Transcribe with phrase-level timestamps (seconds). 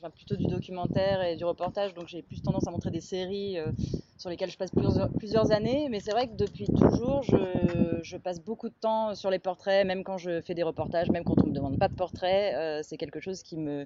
[0.00, 3.02] je viens plutôt du documentaire et du reportage, donc j'ai plus tendance à montrer des
[3.02, 3.70] séries euh,
[4.16, 5.88] sur lesquelles je passe plusieurs, années.
[5.90, 10.02] Mais c'est vrai que depuis toujours, je, passe beaucoup de temps sur les portraits, même
[10.02, 12.54] quand je fais des reportages, même quand on me demande pas de portrait.
[12.54, 13.84] Euh, c'est quelque chose qui me,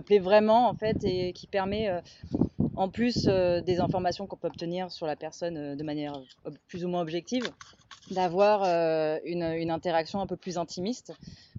[0.00, 2.00] plaît vraiment en fait et qui permet, euh,
[2.74, 6.18] en plus des informations qu'on peut obtenir sur la personne de manière
[6.66, 7.50] plus ou moins objective,
[8.10, 8.62] d'avoir
[9.26, 11.12] une interaction un peu plus intimiste.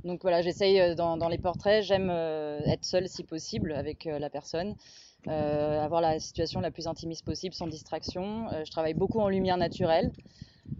[0.03, 4.19] Donc voilà, j'essaye euh, dans, les portraits, j'aime euh, être seule si possible avec euh,
[4.19, 4.75] la personne,
[5.25, 8.49] avoir la situation la plus intimiste possible, sans distraction.
[8.65, 10.11] je travaille beaucoup en lumière naturelle.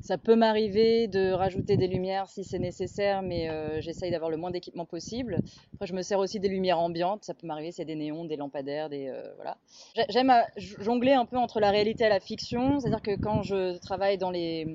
[0.01, 3.49] Ça peut m'arriver de rajouter des lumières si c'est nécessaire, mais
[3.81, 5.37] j'essaye d'avoir le moins d'équipement possible.
[5.75, 7.23] Après, je me sers aussi des lumières ambiantes.
[7.23, 9.55] Ça peut m'arriver, c'est des néons, des lampadaires, des voilà.
[10.09, 14.17] J'aime jongler un peu entre la réalité et la fiction, c'est-à-dire que quand je travaille
[14.17, 14.67] dans les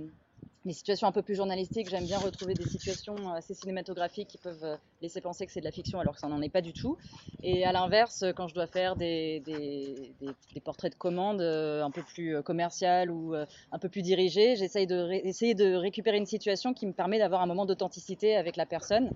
[0.68, 4.64] les situations un peu plus journalistiques, j'aime bien retrouver des situations assez cinématographiques qui peuvent
[4.64, 6.74] euh, laisser penser que c'est de la fiction alors que ça n'en est pas du
[6.74, 6.98] tout.
[7.42, 11.82] Et à l'inverse, quand je dois faire des, des, des, des, portraits de commande euh,
[11.82, 16.74] un peu plus euh, commercial ou un peu plus dirigés, j'essaye de récupérer une situation
[16.74, 19.10] qui me permet d'avoir un moment d'authenticité avec la personne.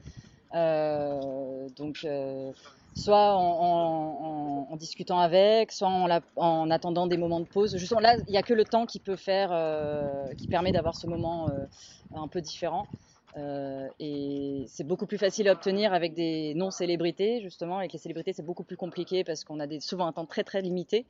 [0.55, 2.53] Euh, donc euh,
[2.95, 5.89] soit en, discutant avec, soit
[6.37, 7.77] en, attendant des moments de pause.
[7.77, 10.97] Justement, là, il n'y a que le temps qui peut faire, euh, qui permet d'avoir
[10.97, 11.49] ce moment
[12.15, 12.87] un peu différent.
[13.99, 17.79] Et c'est beaucoup plus facile à obtenir avec des non-célébrités, justement.
[17.79, 20.61] Avec les célébrités, c'est beaucoup plus compliqué parce qu'on a souvent un temps très très
[20.61, 21.07] limité.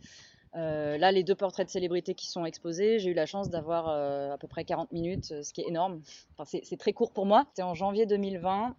[0.55, 4.39] Là, les deux portraits de célébrités qui sont exposés, j'ai eu la chance d'avoir à
[4.39, 6.01] peu près 40 minutes, ce qui est énorme.
[6.37, 7.45] Enfin, c'est très court pour moi.
[7.49, 8.77] C'était en janvier 2020.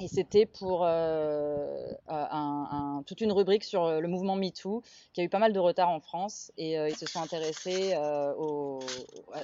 [0.00, 4.82] Et c'était pour euh, un, un, toute une rubrique sur le mouvement MeToo,
[5.12, 6.52] qui a eu pas mal de retard en France.
[6.56, 8.78] Et euh, ils se sont intéressés euh, au.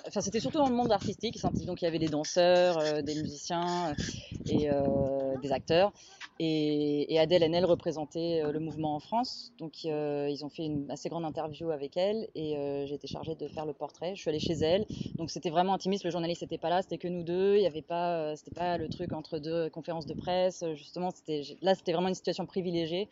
[0.06, 1.40] Enfin, c'était surtout dans le monde artistique.
[1.66, 3.94] Donc, il y avait des danseurs, euh, des musiciens euh,
[4.46, 5.92] et euh, des acteurs.
[6.40, 9.52] Et, et Adèle Haenel représentait le mouvement en France.
[9.58, 12.28] Donc, ils ont fait une assez grande interview avec elle.
[12.34, 14.14] Et j'ai été chargée de faire le portrait.
[14.14, 14.84] Je suis allée chez elle.
[15.18, 16.04] Donc, c'était vraiment intimiste.
[16.04, 17.56] Le journaliste n'était pas là, c'était que nous deux.
[17.56, 21.42] Il n'y avait pas, c'était pas le truc entre deux conférences de presse Justement, c'était
[21.62, 23.08] là, c'était vraiment une situation privilégiée.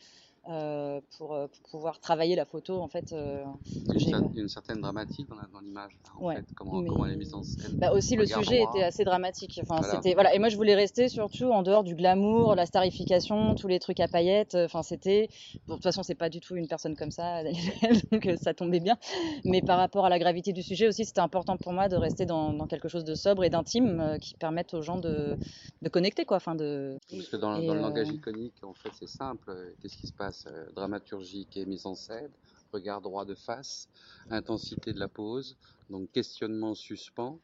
[0.48, 4.48] Euh, pour, euh, pour, pouvoir travailler la photo en fait euh, il y a une,
[4.48, 6.88] certaine dramatique dans, dans l'image en ouais, fait comment, mais...
[6.88, 7.76] comment elle est mise en scène.
[7.78, 9.60] bah aussi le sujet était assez dramatique.
[9.62, 9.94] Enfin voilà.
[9.94, 10.34] c'était voilà.
[10.34, 14.00] Et moi je voulais rester surtout en dehors du glamour la starification tous les trucs
[14.00, 14.56] à paillettes.
[14.56, 15.28] Enfin c'était
[15.68, 17.44] bon, de toute façon c'est pas du tout une personne comme ça
[18.10, 18.98] donc ça tombait bien.
[19.44, 22.26] Mais par rapport à la gravité du sujet aussi c'était important pour moi de rester
[22.26, 25.36] dans, dans quelque chose de sobre et d'intime euh, qui permette aux gens de,
[25.82, 26.38] de connecter quoi.
[26.38, 29.54] Enfin de parce que dans, dans le langage iconique en fait c'est simple.
[29.80, 32.30] Qu'est-ce qui se passe euh, dramaturgique et mise en scène,
[32.72, 33.88] regard droit de face,
[34.30, 35.56] intensité de la pose,
[35.90, 37.38] donc questionnement suspens.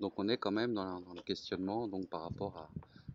[0.00, 2.70] Donc on est quand même dans, dans le questionnement donc par rapport à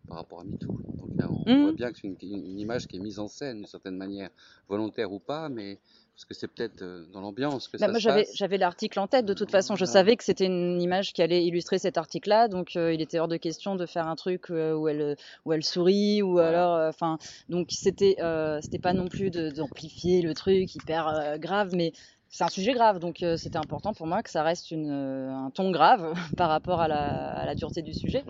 [0.08, 0.72] par rapport à MeToo.
[0.96, 1.62] Donc là, on mmh.
[1.62, 4.30] voit bien que c'est une, image qui est mise en scène d'une certaine manière,
[4.68, 5.78] volontaire ou pas, mais
[6.14, 8.34] parce que c'est peut-être euh, dans l'ambiance que bah, ça moi, se j'avais, passe.
[8.34, 9.76] J'avais l'article en tête de toute façon.
[9.76, 13.20] Je savais que c'était une image qui allait illustrer cet article-là, donc euh, il était
[13.20, 16.48] hors de question de faire un truc euh, où elle où elle sourit ou voilà.
[16.48, 18.16] alors, enfin, donc c'était
[18.62, 21.92] c'était pas non plus d'amplifier le truc hyper grave, mais
[22.30, 25.30] c'est un sujet grave, donc euh, c'était important pour moi que ça reste une, euh,
[25.32, 28.24] un ton grave par rapport à la, à la dureté du sujet.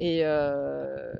[0.00, 1.12] Et, euh,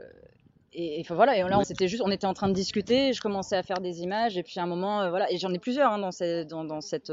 [0.72, 3.20] et, et voilà et là on s'était juste on était en train de discuter je
[3.22, 5.90] commençais à faire des images et puis à un moment voilà et j'en ai plusieurs
[5.90, 7.10] hein, dans, ces, dans, dans cette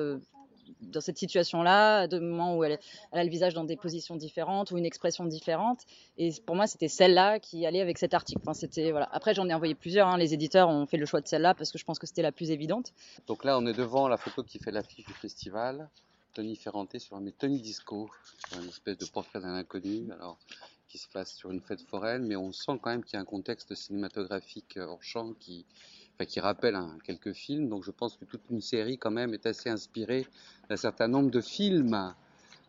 [0.95, 2.79] dans cette situation là de moments où elle,
[3.11, 5.81] a le visage dans des positions différentes ou une expression différente.
[6.17, 8.41] Et pour moi c'était celle là qui allait avec cet article.
[8.41, 9.07] Enfin, c'était voilà.
[9.11, 10.17] Après j'en ai envoyé plusieurs hein.
[10.17, 12.23] les éditeurs ont fait le choix de celle là parce que je pense que c'était
[12.23, 12.94] la plus évidente.
[13.28, 15.89] Donc là on est devant la photo qui fait l'affiche du festival.
[16.33, 18.09] Tony Ferranté sur mais Tony Disco
[18.59, 20.38] une espèce de portrait d'un inconnu alors
[20.89, 23.19] qui se passe sur une fête foraine, mais on sent quand même qu'il y a
[23.19, 25.66] un contexte cinématographique hors champ qui,
[26.23, 27.67] qui rappelle un, quelques films.
[27.67, 30.25] Donc je pense que toute une série quand même est assez inspirée
[30.69, 32.13] d'un certain nombre de films,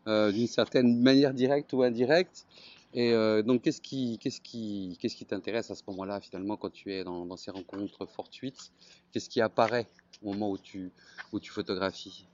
[0.08, 2.46] euh, d'une certaine manière directe ou indirecte.
[2.94, 6.70] Et euh, donc qu'est-ce qui, qu'est-ce qui, qu'est-ce qui t'intéresse à ce moment-là finalement quand
[6.70, 8.72] tu es dans, ces rencontres fortuites?
[9.12, 9.86] Qu'est-ce qui apparaît
[10.22, 10.90] au moment où tu,
[11.32, 12.26] où tu photographies?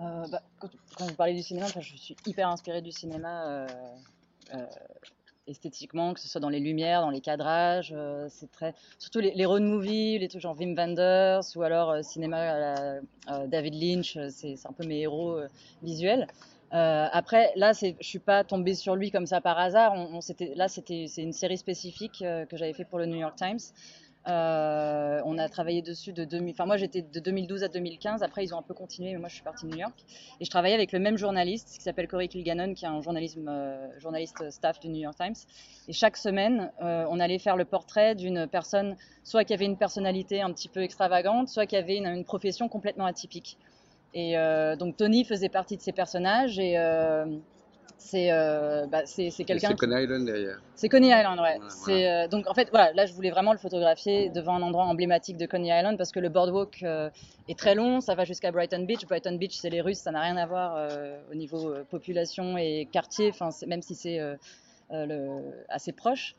[0.00, 3.66] Euh, bah, quand, quand, vous parlez du cinéma, je suis hyper inspirée du cinéma
[5.46, 9.32] esthétiquement, que ce soit dans les lumières, dans les cadrages, euh, c'est très surtout les,
[9.32, 13.00] les road movies, les trucs genre Wim Wenders ou alors euh, cinéma euh,
[13.46, 15.40] David Lynch, c'est un peu mes héros
[15.82, 16.26] visuels.
[16.70, 19.92] Après, là, je suis pas tombée sur lui comme ça par hasard.
[19.94, 20.20] On, on
[20.56, 23.58] là, c'était c'est une série spécifique que j'avais fait pour le New York Times.
[24.28, 26.52] Euh, on a travaillé dessus de 2000.
[26.52, 28.22] Enfin, moi, j'étais de 2012 à 2015.
[28.22, 29.94] Après, ils ont un peu continué, mais moi, je suis partie de New York.
[30.40, 33.88] Et je travaillais avec le même journaliste qui s'appelle Corey Kilgannon, qui est un euh,
[33.98, 35.34] journaliste staff du New York Times.
[35.88, 39.76] Et chaque semaine, euh, on allait faire le portrait d'une personne, soit qui avait une
[39.78, 43.58] personnalité un petit peu extravagante, soit qui avait une, une profession complètement atypique.
[44.14, 44.34] Et
[44.78, 46.58] donc, Tony faisait partie de ces personnages.
[46.58, 46.76] Et
[48.02, 49.68] c'est euh, bah, c'est quelqu'un.
[49.68, 50.60] C'est Coney Island derrière.
[50.74, 51.58] C'est Coney Island, ouais.
[51.68, 54.84] c'est euh, donc en fait voilà, là je voulais vraiment le photographier devant un endroit
[54.84, 57.10] emblématique de Coney Island parce que le boardwalk euh,
[57.48, 59.06] est très long, ça va jusqu'à Brighton Beach.
[59.06, 60.88] Brighton Beach, c'est les Russes, ça n'a rien à voir
[61.30, 64.20] au niveau population et quartier, enfin même si c'est
[65.68, 66.34] assez proche.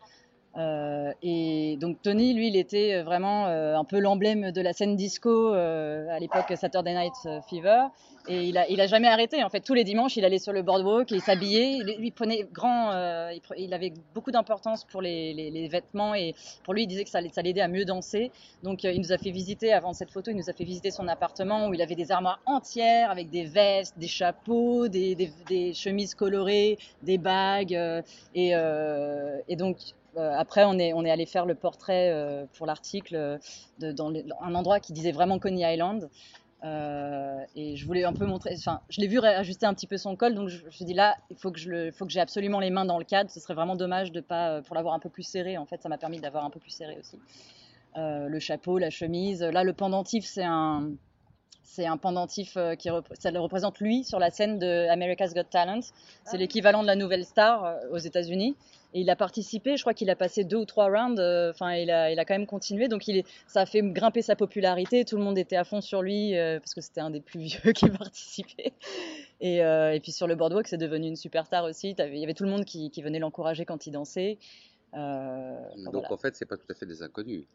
[0.56, 4.96] Euh, et donc Tony, lui, il était vraiment euh, un peu l'emblème de la scène
[4.96, 7.14] disco euh, à l'époque Saturday Night
[7.50, 7.88] Fever.
[8.30, 9.44] Et il a, il a jamais arrêté.
[9.44, 11.74] En fait, tous les dimanches, il allait sur le boardwalk et il s'habillait.
[11.74, 12.92] Il, il, prenait grand,
[13.32, 16.34] il, il, avait beaucoup d'importance pour les, les, les, vêtements et
[16.64, 18.32] pour lui, il disait que ça, ça l'aidait à mieux danser.
[18.62, 21.10] Donc, il nous a fait visiter avant cette photo, il nous a fait visiter son
[21.10, 25.74] appartement où il avait des armoires entières avec des vestes, des chapeaux, des, des, des
[25.74, 27.78] chemises colorées, des bagues.
[28.36, 28.54] et,
[29.50, 33.16] et donc euh, après, on est, on est allé faire le portrait euh, pour l'article
[33.16, 33.38] euh,
[33.94, 34.12] dans
[34.42, 36.10] un endroit qui disait vraiment Coney Island.
[36.64, 40.16] et je voulais un peu montrer, enfin, je l'ai vu ajuster un petit peu son
[40.16, 42.60] col, donc je, me suis dit là, il faut que je faut que j'ai absolument
[42.60, 43.30] les mains dans le cadre.
[43.30, 45.58] Ce serait vraiment dommage de pas, pour l'avoir un peu plus serré.
[45.58, 47.20] En fait, ça m'a permis d'avoir un peu plus serré aussi.
[47.96, 49.42] le chapeau, la chemise.
[49.42, 50.92] Là, le pendentif, c'est un,
[51.64, 55.82] c'est un pendentif qui ça le représente lui sur la scène de America's Got Talent.
[56.26, 56.38] C'est ah.
[56.38, 58.56] l'équivalent de la nouvelle star aux États-Unis.
[58.94, 61.74] Et il a participé, je crois qu'il a passé deux ou trois rounds, euh, enfin
[61.74, 64.36] il, a, il a quand même continué, donc il est, ça a fait grimper sa
[64.36, 67.20] popularité, tout le monde était à fond sur lui, euh, parce que c'était un des
[67.20, 68.74] plus vieux qui participait.
[69.42, 72.36] Et, euh, et puis sur le boardwalk, c'est devenu une superstar aussi, il y avait
[72.36, 74.38] tout le monde qui, qui venait l'encourager quand il dansait.
[74.96, 75.58] Euh,
[75.92, 77.46] Donc en fait, c'est pas tout à fait des inconnus.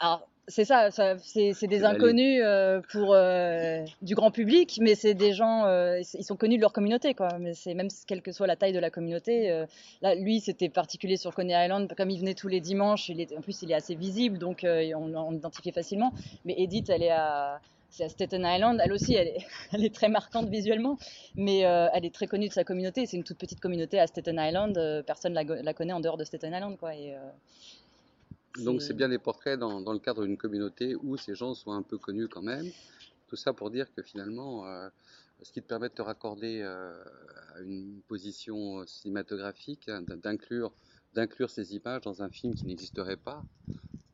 [0.00, 5.14] Alors c'est ça, ça c'est des inconnus euh, pour euh, du grand public, mais c'est
[5.14, 7.28] des gens, euh, ils sont connus de leur communauté, quoi.
[7.38, 9.64] Mais c'est même quelle que soit la taille de la communauté.
[10.00, 13.08] Là, lui, c'était particulier sur Coney Island, comme il venait tous les dimanches.
[13.08, 16.12] Il est, en plus, il est assez visible, donc on, on l'identifiait facilement.
[16.44, 18.80] Mais Edith, elle est à c'est à Staten Island.
[18.82, 20.98] Elle aussi, elle est, elle est très marquante visuellement,
[21.36, 23.06] mais euh, elle est très connue de sa communauté.
[23.06, 24.76] C'est une toute petite communauté à Staten Island.
[24.78, 26.94] Euh, personne la, la, connaît en dehors de Staten Island, quoi.
[26.94, 31.34] Et, euh, Donc c'est bien des portraits dans, dans le cadre d'une communauté où ces
[31.34, 32.66] gens sont un peu connus quand même.
[33.28, 34.64] Tout ça pour dire que finalement,
[35.42, 40.72] ce qui te permet de te raccorder à une position cinématographique, hein, d'inclure
[41.14, 43.42] d'inclure ces images dans un film qui n'existerait pas,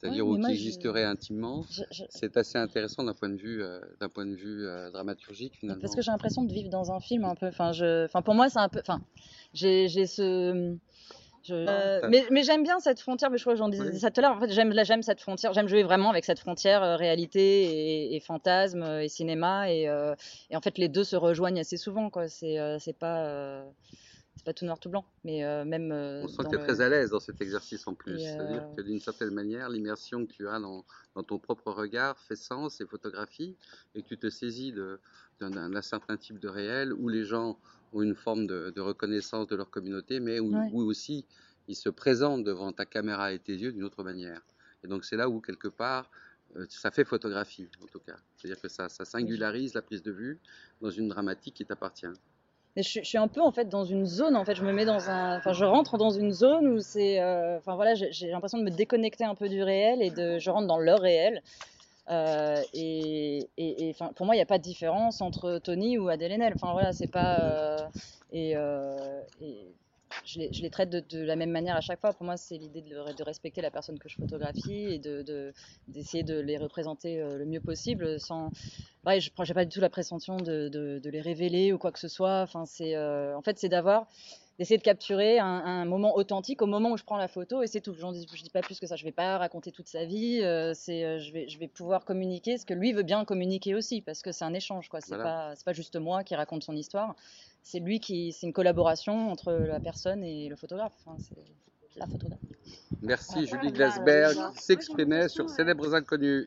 [0.05, 1.65] c'est-à-dire qui existerait intimement.
[2.11, 5.81] C'est assez intéressant d'un point de vue, euh, d'un point de vue euh, dramaturgique finalement.
[5.81, 7.47] Parce que j'ai l'impression de vivre dans un film un peu.
[7.47, 8.81] Enfin, je, enfin pour moi c'est un peu.
[8.81, 9.01] Enfin,
[9.55, 10.77] j'ai, j'ai ce.
[11.43, 14.11] Je, euh, mais, mais j'aime bien cette frontière, mais je crois que j'en disais ça
[14.11, 14.37] tout à l'heure.
[14.37, 18.17] En fait, j'aime, j'aime cette frontière, j'aime jouer vraiment avec cette frontière euh, réalité et,
[18.17, 19.71] et, fantasme et cinéma.
[19.71, 22.09] Et, et, en fait, les deux se rejoignent assez souvent.
[22.09, 22.29] Quoi.
[22.29, 23.63] C'est, c'est pas
[24.37, 25.93] c'est pas tout noir tout blanc, mais euh, même.
[25.93, 28.19] Euh, on sent que tu es très à l'aise dans cet exercice en plus.
[28.19, 30.85] C'est-à-dire euh, que d'une certaine manière, l'immersion que tu as dans,
[31.15, 33.57] dans, ton propre regard fait sens et photographie,
[33.95, 34.75] et que tu te saisis
[35.41, 37.59] d'un certain type de réel où les gens
[37.93, 41.25] ont une forme de, de reconnaissance de leur communauté, mais où, où, aussi
[41.69, 44.43] ils se présentent devant ta caméra et tes yeux d'une autre manière.
[44.83, 46.11] Et donc c'est là où quelque part
[46.69, 48.17] ça fait photographie en tout cas.
[48.37, 50.39] C'est-à-dire que ça, ça singularise la prise de vue
[50.81, 52.07] dans une dramatique qui t'appartient
[52.77, 54.37] je, suis un peu en fait dans une zone.
[54.37, 57.21] En fait, je me mets dans un, enfin, je rentre dans une zone où c'est,
[57.21, 60.51] euh, enfin voilà, j'ai l'impression de me déconnecter un peu du réel et de, je
[60.51, 61.43] rentre dans leur réel.
[62.11, 66.33] Euh, et, et pour moi, il n'y a pas de différence entre Tony ou Adèle
[66.33, 66.53] Haenel.
[66.55, 67.39] Enfin voilà, c'est pas
[68.35, 69.21] euh,
[70.25, 72.13] je les, traite de, la même manière à chaque fois.
[72.13, 74.99] Pour moi, c'est l'idée de, respecter la personne que je photographie et
[75.89, 78.51] d'essayer de, les représenter euh, le mieux possible sans.
[79.07, 82.09] Ouais, je n'ai pas du tout la prétention de, les révéler ou quoi que ce
[82.09, 82.41] soit.
[82.43, 84.07] Enfin, euh, en fait, c'est d'avoir
[84.59, 87.67] d'essayer de capturer un, un, moment authentique au moment où je prends la photo et
[87.67, 87.93] c'est tout.
[87.93, 88.97] Je dis, je dis pas plus que ça.
[88.97, 90.41] Je vais pas raconter toute sa vie.
[90.43, 93.75] Euh, c'est, euh, je vais, je vais pouvoir communiquer ce que lui veut bien communiquer
[93.75, 94.89] aussi parce que c'est un échange.
[94.89, 95.01] Quoi.
[95.01, 95.55] C'est voilà.
[95.65, 97.15] pas, juste moi qui raconte son histoire
[97.65, 100.93] c'est lui qui, c'est une collaboration entre la personne et le photographe.
[101.05, 102.39] Enfin, c'est la photographe.
[103.03, 106.47] Merci Julie Glasberg qui s'exprimait sur Célèbres Inconnus.